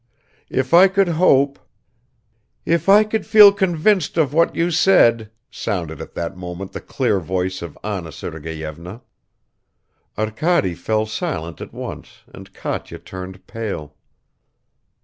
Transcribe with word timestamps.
"If 0.49 0.73
I 0.73 0.87
could 0.87 1.09
hope..." 1.09 1.59
"If 2.65 2.89
I 2.89 3.03
could 3.03 3.23
feel 3.23 3.53
convinced 3.53 4.17
of 4.17 4.33
what 4.33 4.55
you 4.55 4.71
said," 4.71 5.29
sounded 5.51 6.01
at 6.01 6.15
that 6.15 6.35
moment 6.35 6.71
the 6.71 6.81
clear 6.81 7.19
voice 7.19 7.61
of 7.61 7.77
Anna 7.83 8.11
Sergeyevna. 8.11 9.03
Arkady 10.17 10.73
fell 10.73 11.05
silent 11.05 11.61
at 11.61 11.71
once 11.71 12.23
and 12.33 12.51
Katya 12.51 12.97
turned 12.97 13.45
pale. 13.45 13.93